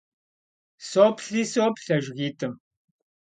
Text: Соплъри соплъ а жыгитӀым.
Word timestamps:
Соплъри 0.89 1.43
соплъ 1.51 1.87
а 1.95 1.97
жыгитӀым. 2.03 2.53